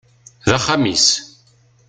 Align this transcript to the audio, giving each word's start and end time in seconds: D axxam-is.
D 0.49 0.49
axxam-is. 0.57 1.07